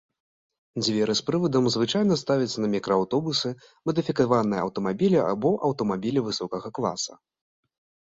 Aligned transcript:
Дзверы 0.83 1.13
з 1.19 1.25
прывадам 1.27 1.63
звычайна 1.75 2.17
ставяцца 2.23 2.57
на 2.65 2.71
мікрааўтобусы, 2.75 3.49
мадыфікаваныя 3.93 4.67
аўтамабілі 4.67 5.17
або 5.31 5.49
аўтамабілі 5.71 6.19
высокага 6.33 6.67
класа. 6.81 7.13